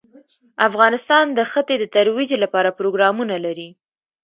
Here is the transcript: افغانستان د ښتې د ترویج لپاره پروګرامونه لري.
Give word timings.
افغانستان 0.67 1.25
د 1.37 1.39
ښتې 1.51 1.75
د 1.79 1.85
ترویج 1.95 2.31
لپاره 2.43 2.75
پروګرامونه 2.79 3.35
لري. 3.45 3.69